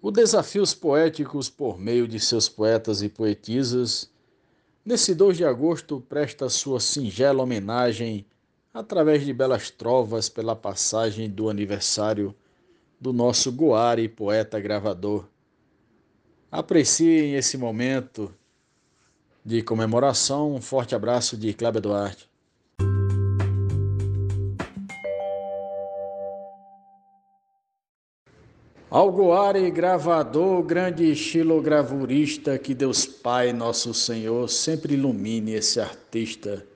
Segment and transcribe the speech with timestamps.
[0.00, 4.10] o Desafios Poéticos por meio de seus poetas e poetisas,
[4.84, 8.24] nesse 2 de agosto presta sua singela homenagem
[8.72, 12.34] através de belas trovas pela passagem do aniversário
[13.00, 15.24] do nosso Goari, poeta gravador.
[16.50, 18.32] Apreciem esse momento
[19.44, 20.54] de comemoração.
[20.54, 22.28] Um forte abraço de Cláudio Duarte.
[28.90, 36.66] Algoare gravador, grande estilogravurista, que Deus Pai, nosso Senhor, sempre ilumine esse artista.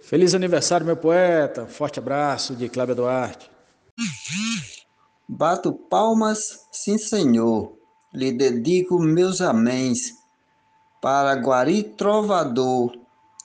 [0.00, 1.66] Feliz aniversário, meu poeta.
[1.66, 3.50] Forte abraço de Cláudio Duarte.
[5.28, 6.38] Bato palmas,
[6.70, 7.76] sim, Senhor.
[8.14, 10.12] Lhe dedico meus améns.
[11.02, 12.96] Para Guari Trovador,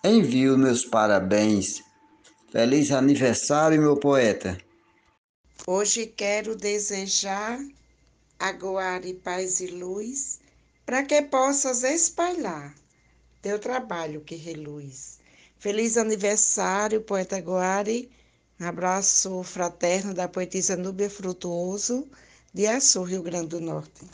[0.03, 1.81] envio meus parabéns.
[2.51, 4.55] Feliz aniversário, meu poeta.
[5.65, 7.59] Hoje quero desejar
[8.39, 10.39] aguare paz e luz,
[10.85, 12.73] para que possas espalhar
[13.41, 15.19] teu trabalho que reluz.
[15.59, 18.09] Feliz aniversário, poeta Guari.
[18.59, 22.07] abraço fraterno da poetisa Núbia Frutuoso,
[22.53, 24.07] de Açu, Rio Grande do Norte.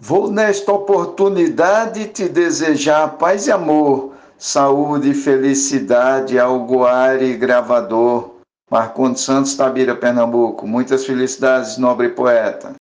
[0.00, 8.33] Vou nesta oportunidade te desejar paz e amor, saúde e felicidade ao Guari Gravador
[8.70, 10.66] Marcondes Santos, Tabira, Pernambuco.
[10.66, 12.74] Muitas felicidades, nobre poeta.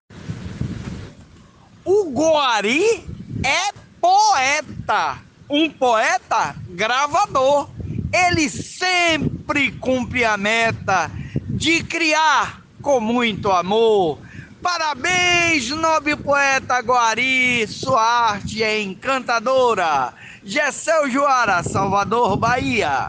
[1.85, 3.05] O Guari
[3.43, 7.69] é poeta, um poeta gravador.
[8.13, 11.11] Ele sempre cumpre a meta
[11.49, 14.19] de criar com muito amor.
[14.63, 20.13] Parabéns, nobre poeta Guari, sua arte é encantadora.
[20.45, 23.09] Gessel Joara, Salvador, Bahia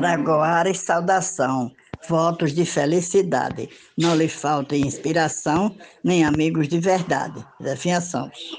[0.00, 1.70] para e saudação,
[2.08, 3.68] votos de felicidade.
[3.98, 7.44] Não lhe faltem inspiração, nem amigos de verdade.
[7.62, 8.58] Zefinha Santos.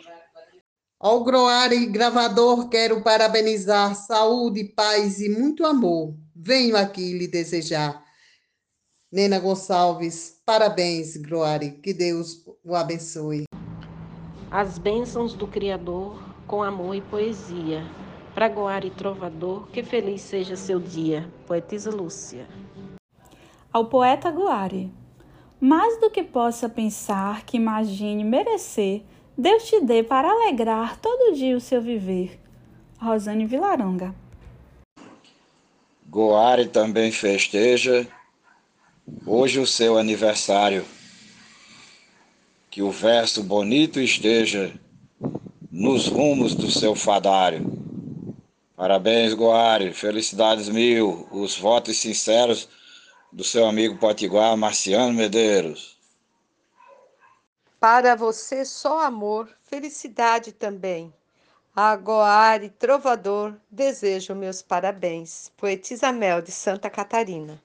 [1.00, 6.14] Ao Groare gravador, quero parabenizar saúde, paz e muito amor.
[6.36, 8.04] Venho aqui lhe desejar.
[9.12, 13.46] Nena Gonçalves, parabéns, Groare, que Deus o abençoe.
[14.52, 17.84] As bênçãos do Criador com amor e poesia
[18.42, 21.30] para Goar e Trovador, que feliz seja seu dia.
[21.46, 22.48] Poetisa Lúcia.
[23.72, 24.92] Ao poeta Guari,
[25.60, 29.04] mais do que possa pensar, que imagine merecer,
[29.38, 32.40] Deus te dê para alegrar todo dia o seu viver.
[33.00, 34.16] Rosane Vilaronga.
[36.10, 38.08] Goari também festeja
[39.24, 40.84] hoje o seu aniversário.
[42.72, 44.74] Que o verso bonito esteja
[45.72, 47.81] nos rumos do seu fadário
[48.82, 49.94] Parabéns, Goari.
[49.94, 51.28] Felicidades mil.
[51.30, 52.68] Os votos sinceros
[53.32, 55.96] do seu amigo Potiguar, Marciano Medeiros.
[57.80, 61.14] Para você, só amor, felicidade também.
[61.76, 65.52] A Goari Trovador, desejo meus parabéns.
[65.56, 67.62] Poetisa Mel, de Santa Catarina.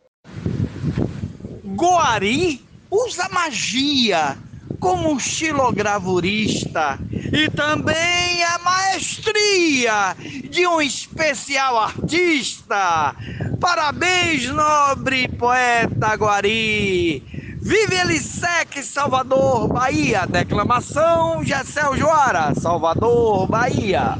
[1.65, 4.37] Goari usa magia
[4.79, 10.17] como estilogravurista e também a maestria
[10.51, 13.15] de um especial artista.
[13.61, 17.23] Parabéns, nobre poeta Guari!
[17.67, 20.25] Vive Elisec, Salvador, Bahia.
[20.25, 24.17] Declamação, Gessel Joara, Salvador, Bahia.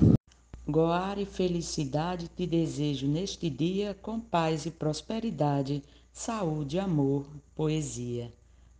[0.69, 5.81] Goar e felicidade te desejo neste dia com paz e prosperidade,
[6.13, 7.25] saúde, amor,
[7.55, 8.33] poesia.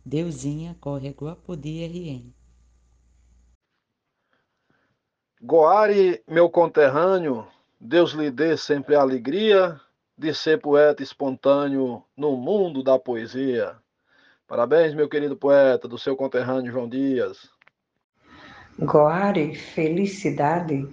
[0.07, 2.33] Deusinha corre Guapodi RN.
[5.41, 7.45] Goari, meu conterrâneo,
[7.77, 9.77] Deus lhe dê sempre a alegria
[10.17, 13.75] de ser poeta espontâneo no mundo da poesia.
[14.47, 17.49] Parabéns, meu querido poeta, do seu conterrâneo João Dias.
[18.79, 20.87] Goari, felicidade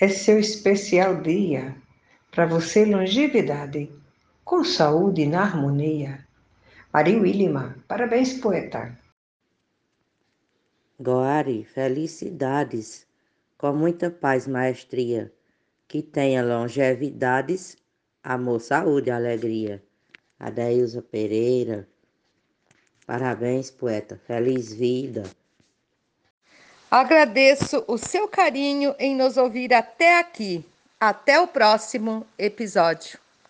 [0.00, 1.76] é seu especial dia.
[2.30, 3.92] Para você, longevidade,
[4.42, 6.25] com saúde e na harmonia.
[6.96, 8.98] Ari Willima, parabéns, poeta.
[10.98, 13.06] Goari, felicidades,
[13.58, 15.30] com muita paz, maestria,
[15.86, 17.76] que tenha longevidades,
[18.24, 19.84] amor, saúde e alegria.
[20.40, 21.86] Adeilza Pereira,
[23.06, 25.24] parabéns, poeta, feliz vida.
[26.90, 30.64] Agradeço o seu carinho em nos ouvir até aqui.
[30.98, 33.25] Até o próximo episódio.